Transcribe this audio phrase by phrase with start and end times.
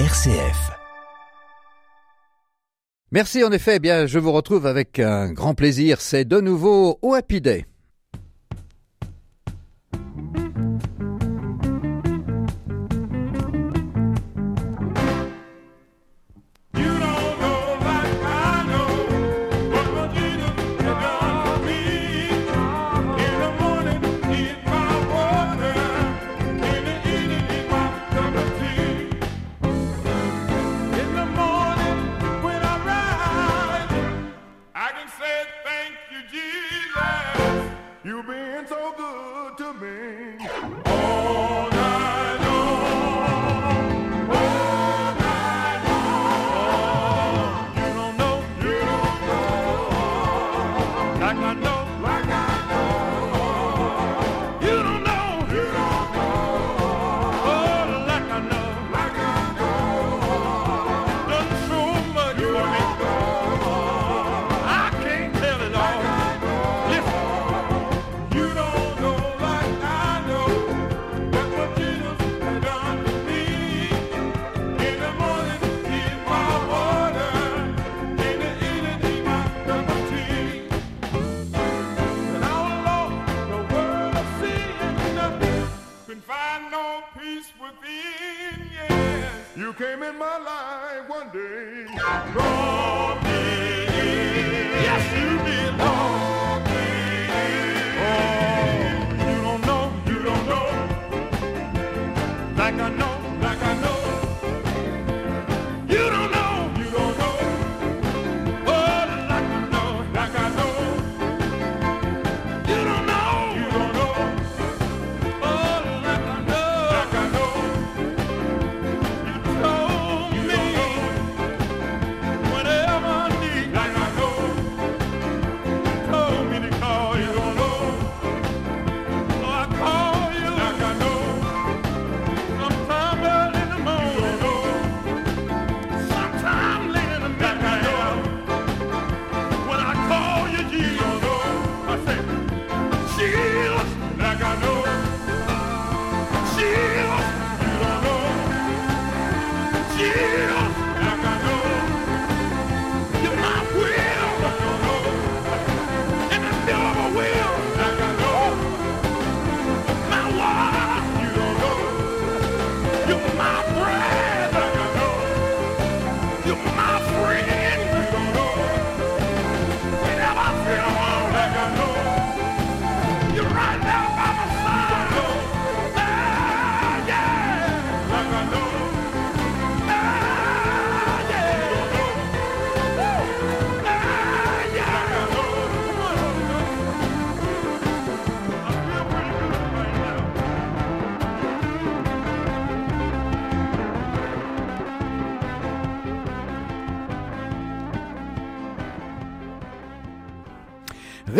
[0.00, 0.72] RCF.
[3.12, 6.98] Merci en effet, eh bien je vous retrouve avec un grand plaisir, c'est de nouveau
[7.00, 7.64] au Happy Day.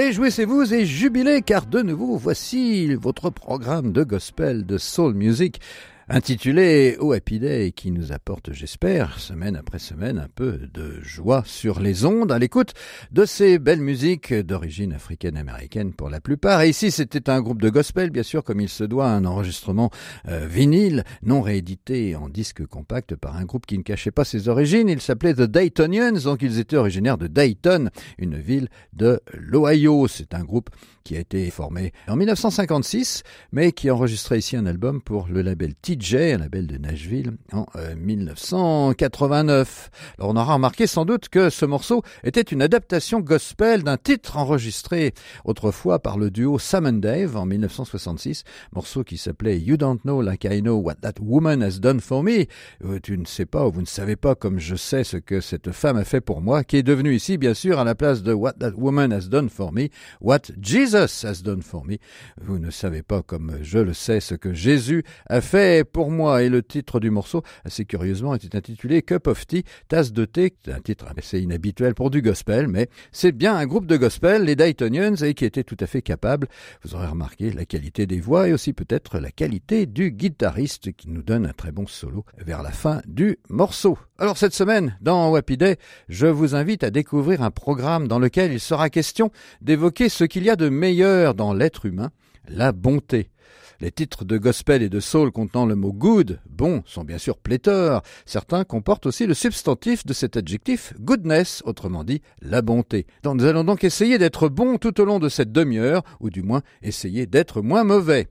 [0.05, 5.63] Réjouissez-vous et jubilez car de nouveau voici votre programme de gospel de soul music
[6.09, 11.43] intitulé au Happy Day qui nous apporte, j'espère, semaine après semaine, un peu de joie
[11.47, 12.75] sur les ondes à l'écoute
[13.11, 16.63] de ces belles musiques d'origine africaine-américaine pour la plupart.
[16.63, 19.91] Et ici, c'était un groupe de gospel, bien sûr, comme il se doit, un enregistrement
[20.29, 24.49] euh, vinyle, non réédité en disque compact par un groupe qui ne cachait pas ses
[24.49, 24.89] origines.
[24.89, 30.07] Il s'appelait The Daytonians, donc ils étaient originaires de Dayton, une ville de l'Ohio.
[30.09, 30.71] C'est un groupe
[31.05, 33.23] qui a été formé en 1956,
[33.53, 37.33] mais qui a enregistré ici un album pour le label TJ, un label de Nashville,
[37.53, 37.67] en
[37.97, 39.91] 1989.
[39.93, 43.97] Euh, Alors on aura remarqué sans doute que ce morceau était une adaptation gospel d'un
[43.97, 49.77] titre enregistré autrefois par le duo Sam and Dave en 1966, morceau qui s'appelait You
[49.77, 52.47] Don't Know Like I Know What That Woman Has Done For Me.
[52.85, 55.41] Euh, tu ne sais pas ou vous ne savez pas comme je sais ce que
[55.41, 58.23] cette femme a fait pour moi, qui est devenue ici bien sûr à la place
[58.23, 59.89] de What That Woman Has Done For Me,
[60.21, 61.99] What Jesus has done for me.
[62.41, 66.43] Vous ne savez pas comme je le sais ce que Jésus a fait pour moi.
[66.43, 70.55] Et le titre du morceau, assez curieusement, était intitulé Cup of Tea, tasse de thé.
[70.69, 74.57] Un titre assez inhabituel pour du gospel, mais c'est bien un groupe de gospel, les
[74.57, 76.49] Daytonians, et qui était tout à fait capable.
[76.83, 81.09] Vous aurez remarqué la qualité des voix et aussi peut-être la qualité du guitariste qui
[81.11, 83.99] nous donne un très bon solo vers la fin du morceau.
[84.19, 85.77] Alors cette semaine, dans Wappy Day,
[86.09, 90.45] je vous invite à découvrir un programme dans lequel il sera question d'évoquer ce qu'il
[90.45, 92.11] y a de meilleur dans l'être humain,
[92.49, 93.31] la bonté.
[93.81, 97.39] Les titres de gospel et de soul contenant le mot good, bon, sont bien sûr
[97.39, 98.03] pléthores.
[98.27, 103.07] Certains comportent aussi le substantif de cet adjectif goodness, autrement dit la bonté.
[103.25, 106.63] Nous allons donc essayer d'être bons tout au long de cette demi-heure, ou du moins
[106.83, 108.29] essayer d'être moins mauvais.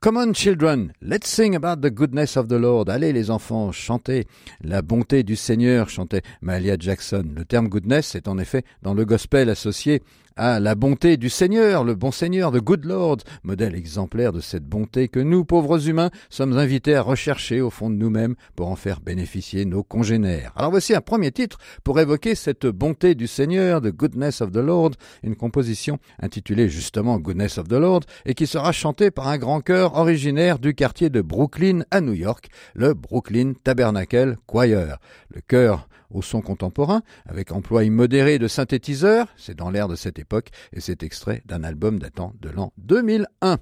[0.00, 2.90] Come on, children, let's sing about the goodness of the Lord.
[2.90, 4.26] Allez, les enfants, chantez
[4.60, 7.24] la bonté du Seigneur, chantait Mahalia Jackson.
[7.34, 10.02] Le terme goodness est en effet dans le gospel associé
[10.36, 14.64] à la bonté du Seigneur, le bon Seigneur, the good Lord, modèle exemplaire de cette
[14.64, 18.76] bonté que nous, pauvres humains, sommes invités à rechercher au fond de nous-mêmes pour en
[18.76, 20.52] faire bénéficier nos congénères.
[20.54, 24.56] Alors voici un premier titre pour évoquer cette bonté du Seigneur, the goodness of the
[24.56, 24.90] Lord,
[25.22, 29.62] une composition intitulée justement Goodness of the Lord et qui sera chantée par un grand
[29.62, 34.98] chœur originaire du quartier de Brooklyn à New York, le Brooklyn Tabernacle Choir.
[35.30, 40.18] Le chœur au son contemporain, avec emploi immodéré de synthétiseurs, c'est dans l'air de cette
[40.18, 43.58] époque, et c'est extrait d'un album datant de l'an 2001.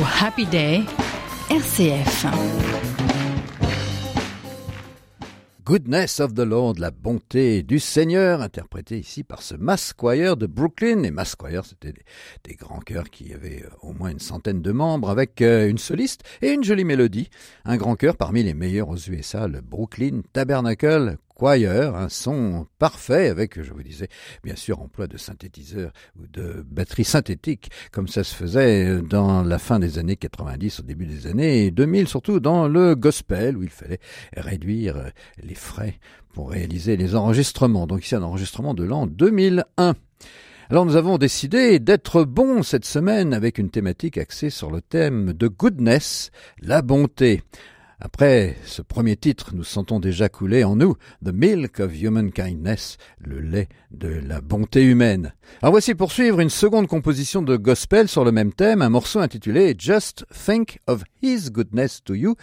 [0.00, 0.84] Happy Day,
[1.50, 2.24] RCF.
[5.64, 9.54] Goodness of the Lord, la bonté du Seigneur, interprété ici par ce
[9.96, 11.02] Choir de Brooklyn.
[11.02, 11.92] Et Choir, c'était
[12.44, 15.78] des, grands chœurs qui avaient euh, au moins une centaine de membres avec euh, une
[15.78, 17.28] soliste et une jolie mélodie.
[17.64, 23.28] Un grand chœur parmi les meilleurs aux USA, le Brooklyn Tabernacle Choir, un son parfait
[23.28, 24.08] avec, je vous disais,
[24.44, 29.58] bien sûr, emploi de synthétiseurs ou de batteries synthétiques, comme ça se faisait dans la
[29.58, 33.70] fin des années 90, au début des années 2000, surtout dans le gospel, où il
[33.70, 34.00] fallait
[34.36, 35.10] réduire
[35.42, 35.98] les frais
[36.32, 37.86] pour réaliser les enregistrements.
[37.86, 39.94] Donc ici, un enregistrement de l'an 2001.
[40.70, 45.34] Alors nous avons décidé d'être bons cette semaine avec une thématique axée sur le thème
[45.34, 46.30] de goodness,
[46.62, 47.42] la bonté.
[48.04, 52.96] Après ce premier titre, nous sentons déjà couler en nous The Milk of Human Kindness,
[53.20, 55.34] le lait de la bonté humaine.
[55.60, 59.20] Alors voici pour suivre une seconde composition de gospel sur le même thème, un morceau
[59.20, 62.34] intitulé Just Think of His Goodness to You,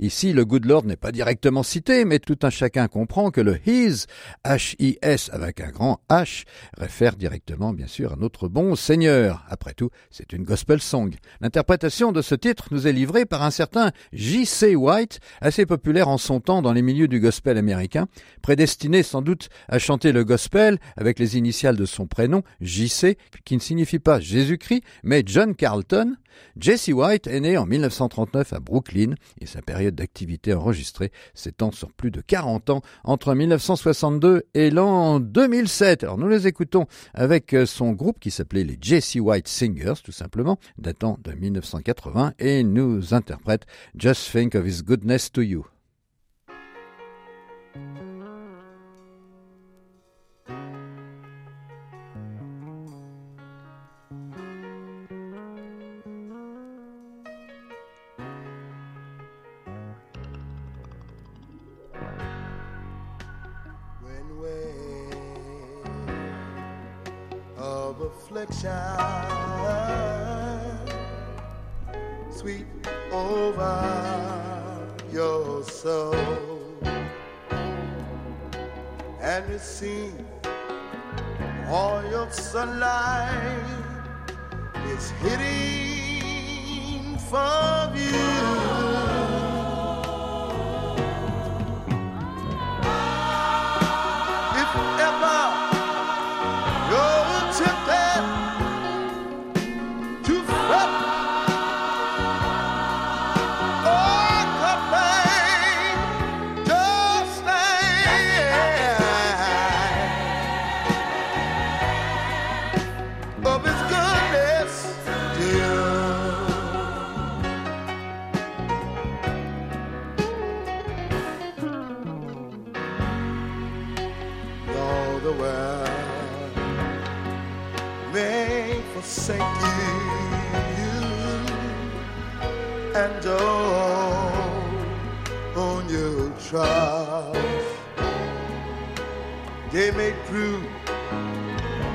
[0.00, 3.58] Ici, le Good Lord n'est pas directement cité, mais tout un chacun comprend que le
[3.66, 4.06] His,
[4.46, 6.44] H-I-S avec un grand H,
[6.78, 9.44] réfère directement, bien sûr, à notre bon Seigneur.
[9.50, 11.14] Après tout, c'est une gospel song.
[11.42, 14.74] L'interprétation de ce titre nous est livrée par un certain J.C.
[14.74, 18.08] White, assez populaire en son temps dans les milieux du gospel américain,
[18.40, 23.54] prédestiné sans doute à chanter le gospel avec les initiales de son prénom, J.C., qui
[23.54, 26.16] ne signifie pas Jésus-Christ, mais John Carlton.
[26.56, 31.92] Jesse White est né en 1939 à Brooklyn et sa période d'activité enregistrée s'étend sur
[31.92, 36.04] plus de 40 ans entre 1962 et l'an 2007.
[36.04, 40.12] Alors nous les écoutons avec euh, son groupe qui s'appelait les Jesse White Singers tout
[40.12, 45.66] simplement, datant de 1980 et nous interprète Just Think of His Goodness to You.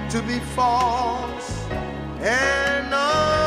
[0.09, 1.67] To be false
[2.21, 3.45] and untrue.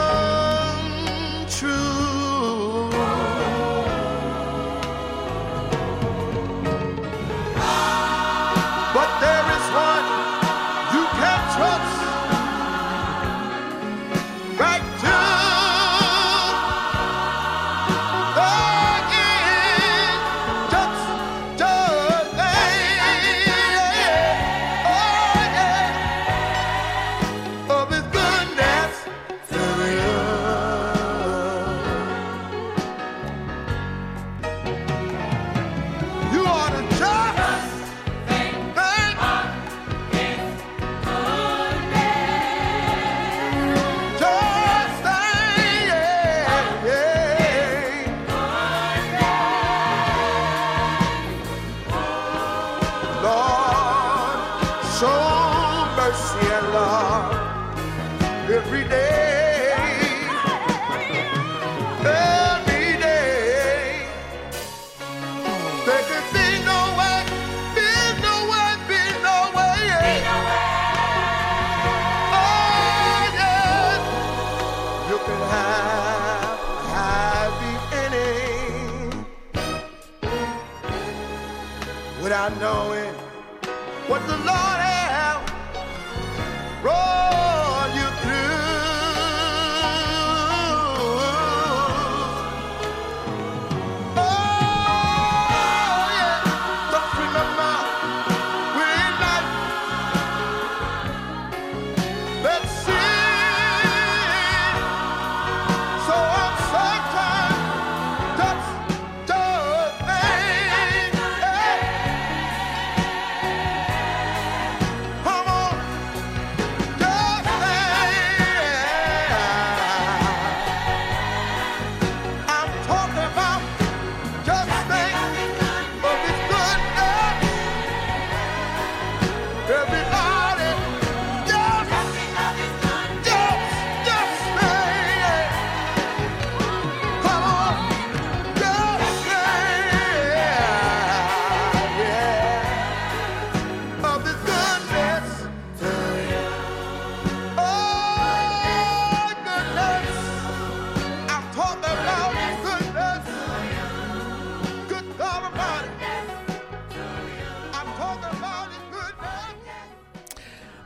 [55.01, 59.08] show mercy and love every day.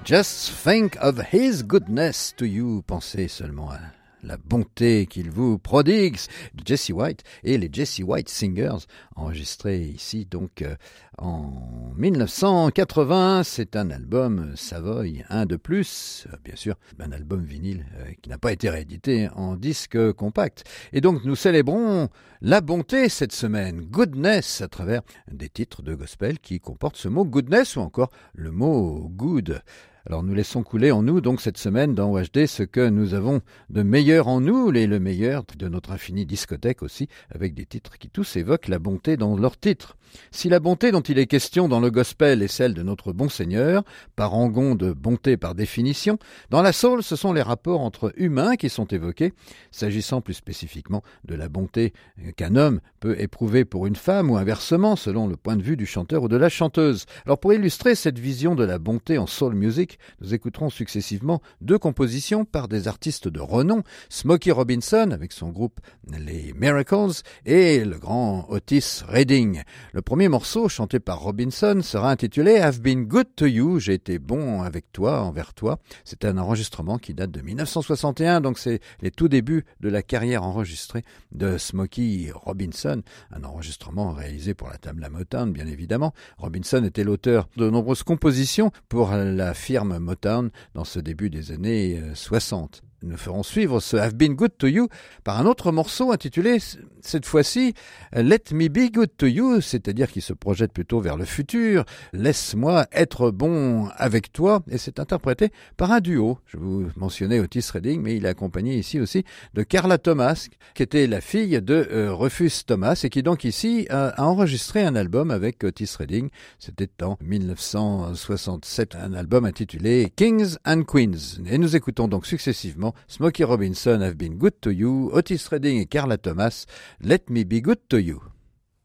[0.05, 2.83] Just think of his goodness to you.
[2.83, 3.79] Pensez seulement à
[4.25, 6.17] la bonté qu'il vous prodigue
[6.65, 10.75] Jesse White et les Jesse White Singers enregistrés ici donc euh,
[11.19, 11.53] en
[11.97, 13.45] 1980.
[13.45, 18.29] C'est un album Savoy, un de plus, euh, bien sûr, un album vinyle euh, qui
[18.29, 20.65] n'a pas été réédité en disque compact.
[20.93, 22.09] Et donc nous célébrons
[22.41, 27.25] la bonté cette semaine, goodness, à travers des titres de gospel qui comportent ce mot
[27.25, 29.63] goodness ou encore le mot good.
[30.05, 33.41] Alors nous laissons couler en nous donc cette semaine dans OHD ce que nous avons
[33.71, 37.99] de meilleur en nous, et le meilleur de notre infinie discothèque aussi, avec des titres
[37.99, 39.97] qui tous évoquent la bonté dans leurs titres.
[40.31, 43.29] Si la bonté dont il est question dans le gospel est celle de notre bon
[43.29, 43.83] Seigneur,
[44.17, 46.19] parangon de bonté par définition,
[46.51, 49.33] dans la soul ce sont les rapports entre humains qui sont évoqués,
[49.71, 51.93] s'agissant plus spécifiquement de la bonté
[52.37, 55.87] qu'un homme peut éprouver pour une femme ou inversement selon le point de vue du
[55.87, 57.07] chanteur ou de la chanteuse.
[57.27, 61.79] Alors pour illustrer cette vision de la bonté en soul music, nous écouterons successivement deux
[61.79, 65.81] compositions par des artistes de renom, Smokey Robinson avec son groupe
[66.19, 69.63] Les Miracles et le grand Otis Redding.
[70.03, 74.63] Premier morceau, chanté par Robinson, sera intitulé I've been good to you, j'ai été bon
[74.63, 75.79] avec toi, envers toi.
[76.05, 80.43] C'est un enregistrement qui date de 1961, donc c'est les tout débuts de la carrière
[80.43, 86.13] enregistrée de Smokey Robinson, un enregistrement réalisé pour la table Motown, bien évidemment.
[86.39, 92.01] Robinson était l'auteur de nombreuses compositions pour la firme Motown dans ce début des années
[92.15, 92.83] 60.
[93.03, 94.89] Nous ferons suivre ce Have Been Good to You
[95.25, 96.59] par un autre morceau intitulé
[97.01, 97.75] cette fois-ci
[98.13, 101.85] Let Me Be Good to You, c'est-à-dire qui se projette plutôt vers le futur.
[102.13, 104.63] Laisse-moi être bon avec toi.
[104.71, 106.39] Et c'est interprété par un duo.
[106.47, 109.25] Je vous mentionnais Otis Redding, mais il est accompagné ici aussi
[109.55, 113.87] de Carla Thomas, qui était la fille de euh, Rufus Thomas et qui donc ici
[113.91, 116.29] a, enregistré un album avec Otis Redding.
[116.61, 121.41] C'était en 1967, un album intitulé Kings and Queens.
[121.47, 125.91] Et nous écoutons donc successivement Smokey Robinson, Have Been Good to You, Otis Redding et
[125.91, 126.67] Carla Thomas,
[127.01, 128.21] Let Me Be Good to You.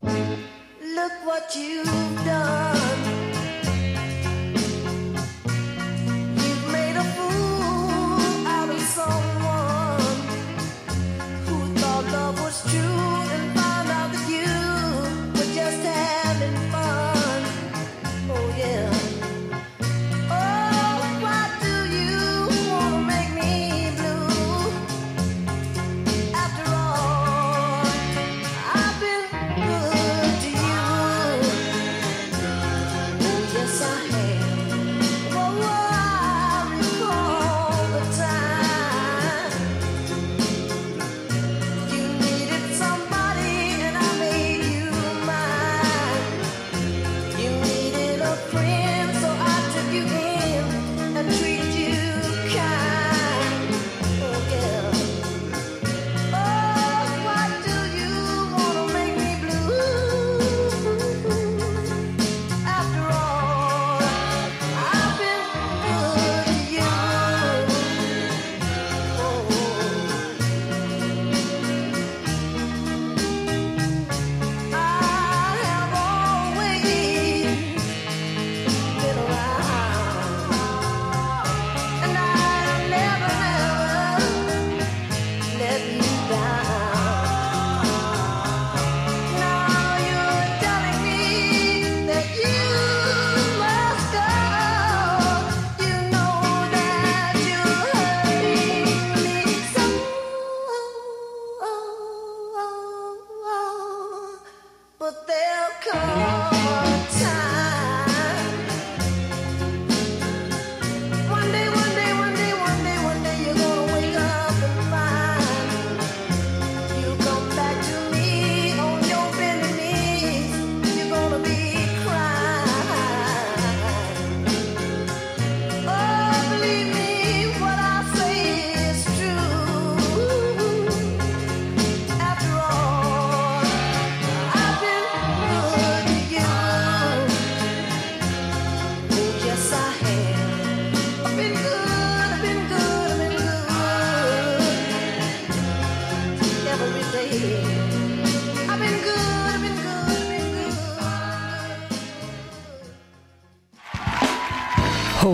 [0.02, 2.07] Look what you've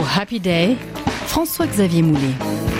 [0.03, 0.77] Happy Day,
[1.27, 2.72] François-Xavier Moulet.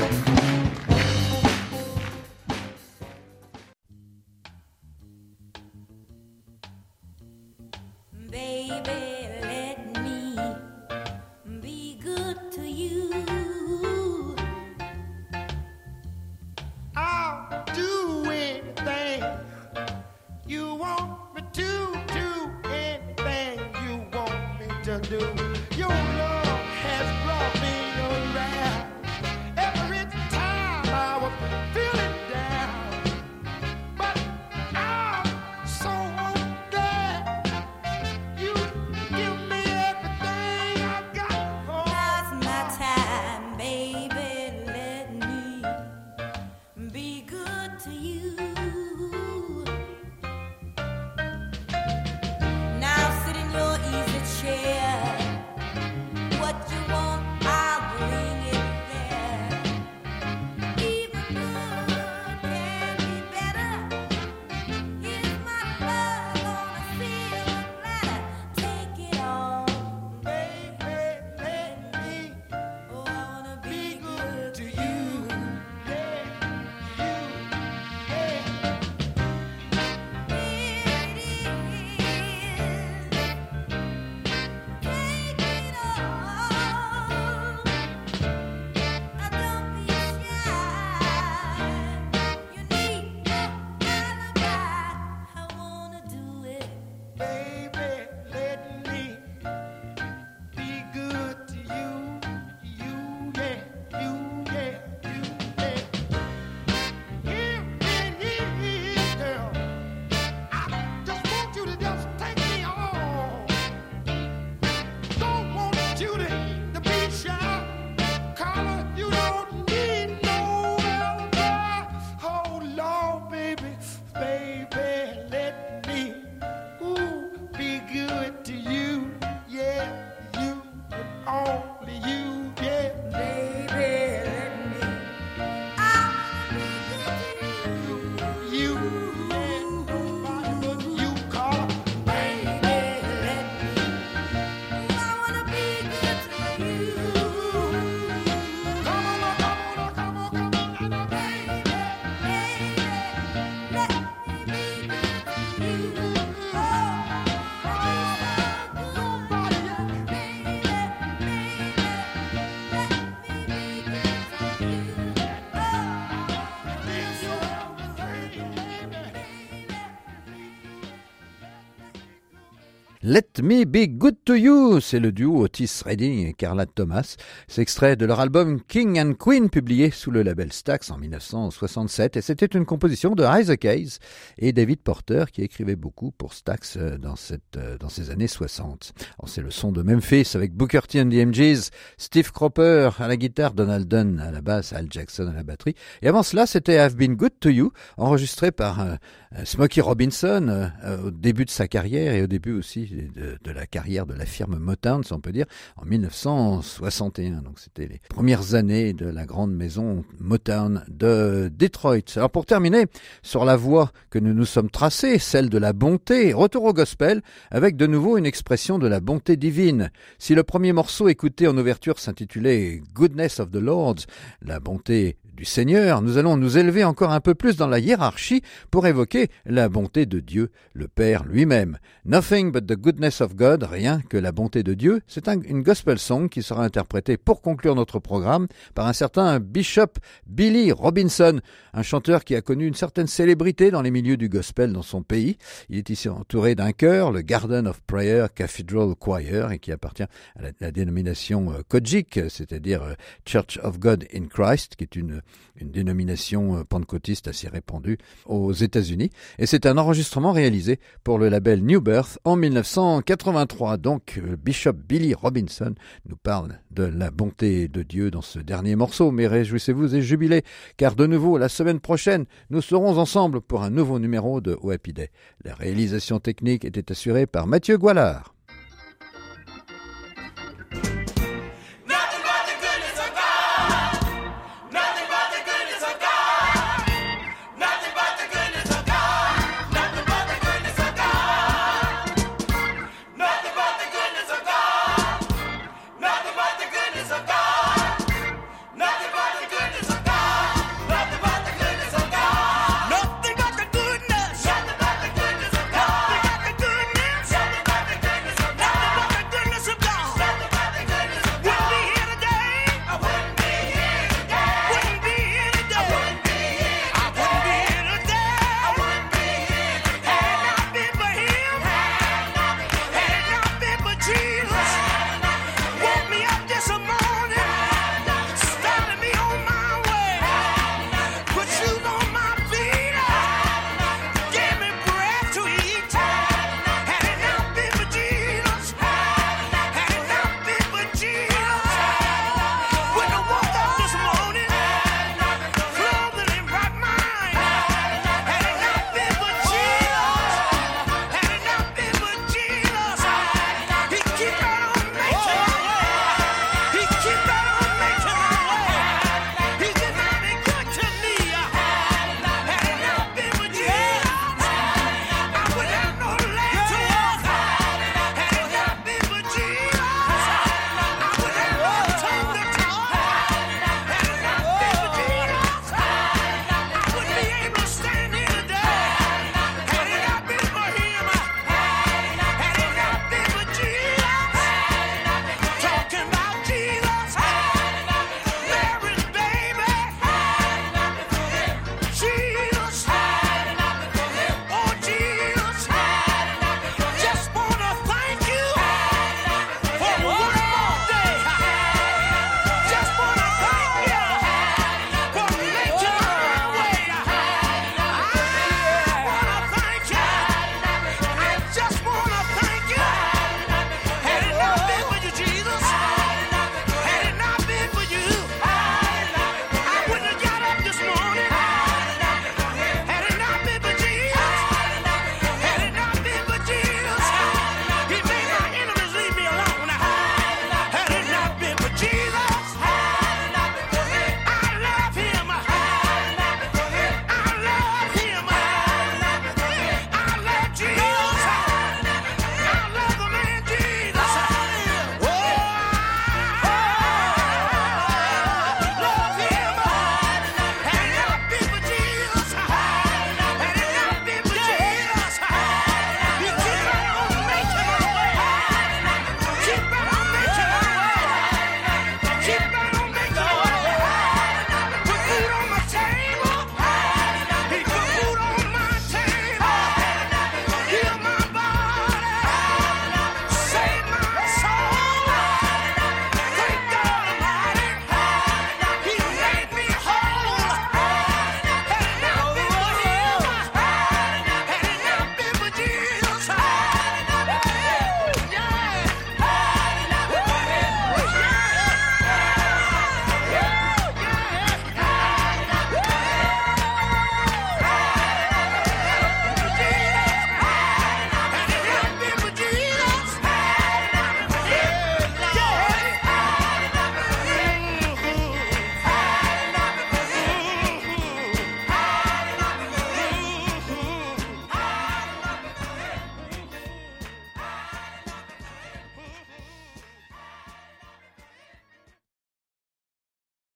[173.14, 177.16] Let Me Be Good to You, c'est le duo Otis Redding et Carla Thomas.
[177.48, 182.18] C'est extrait de leur album King and Queen publié sous le label Stax en 1967
[182.18, 184.00] et c'était une composition de Isaac Hayes
[184.40, 188.26] et David Porter qui écrivait beaucoup pour Stax euh, dans, cette, euh, dans ces années
[188.26, 188.94] 60.
[189.28, 193.16] C'est le son de Memphis avec Booker T and the MGs, Steve Cropper à la
[193.16, 195.76] guitare, Donald Dunn à la basse, Al Jackson à la batterie.
[196.02, 198.96] Et avant cela, c'était I've Been Good to You, enregistré par euh,
[199.44, 200.72] Smokey Robinson
[201.04, 204.58] au début de sa carrière et au début aussi de, la carrière de la firme
[204.58, 205.46] Motown, si on peut dire,
[205.78, 207.42] en 1961.
[207.42, 212.16] Donc c'était les premières années de la grande maison Motown de Detroit.
[212.16, 212.86] Alors pour terminer,
[213.22, 217.22] sur la voie que nous nous sommes tracés, celle de la bonté, retour au gospel,
[217.52, 219.92] avec de nouveau une expression de la bonté divine.
[220.18, 223.96] Si le premier morceau écouté en ouverture s'intitulait Goodness of the Lord,
[224.42, 228.44] la bonté du Seigneur, nous allons nous élever encore un peu plus dans la hiérarchie
[228.70, 231.80] pour évoquer la bonté de Dieu, le Père lui-même.
[232.06, 235.98] Nothing but the goodness of God, rien que la bonté de Dieu, c'est une gospel
[235.98, 239.94] song qui sera interprétée pour conclure notre programme par un certain Bishop
[240.28, 241.40] Billy Robinson,
[241.74, 245.02] un chanteur qui a connu une certaine célébrité dans les milieux du gospel dans son
[245.02, 245.38] pays.
[245.70, 250.04] Il est ici entouré d'un chœur, le Garden of Prayer Cathedral Choir, et qui appartient
[250.04, 252.94] à la, dénomination euh, Kojic, c'est-à-dire euh,
[253.26, 255.23] Church of God in Christ, qui est une
[255.58, 259.12] une dénomination euh, pentecôtiste assez répandue aux États-Unis.
[259.40, 263.78] Et c'est un enregistrement réalisé pour le label New Birth en 1983.
[263.78, 265.76] Donc euh, Bishop Billy Robinson
[266.08, 269.12] nous parle de la bonté de Dieu dans ce dernier morceau.
[269.12, 270.44] Mais réjouissez-vous et jubilez,
[270.78, 274.94] car de nouveau, la semaine prochaine, nous serons ensemble pour un nouveau numéro de Happy
[274.94, 275.12] Day.
[275.44, 278.34] La réalisation technique était assurée par Mathieu Goualard.